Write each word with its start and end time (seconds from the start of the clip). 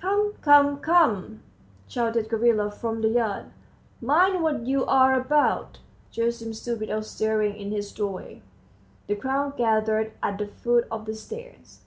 "Come, 0.00 0.34
come, 0.40 0.76
come," 0.78 1.42
shouted 1.88 2.28
Gavrila 2.30 2.70
from 2.70 3.00
the 3.00 3.08
yard, 3.08 3.46
"mind 4.00 4.40
what 4.40 4.68
you're 4.68 5.14
about." 5.14 5.80
Gerasim 6.12 6.54
stood 6.54 6.78
without 6.78 7.04
stirring 7.06 7.56
in 7.56 7.72
his 7.72 7.90
doorway. 7.90 8.40
The 9.08 9.16
crowd 9.16 9.56
gathered 9.56 10.12
at 10.22 10.38
the 10.38 10.46
foot 10.46 10.86
of 10.92 11.06
the 11.06 11.14
stairs. 11.16 11.80